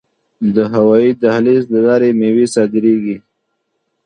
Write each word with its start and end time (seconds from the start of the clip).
د 0.55 0.57
هوایی 0.73 1.11
دهلیز 1.23 1.63
له 1.73 1.79
لارې 1.87 2.09
میوې 2.19 2.45
صادریږي. 2.55 3.17